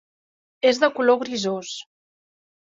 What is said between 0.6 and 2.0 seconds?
És de color grisós.